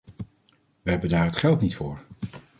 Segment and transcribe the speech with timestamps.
[0.81, 2.01] We hebben daar het geld niet voor.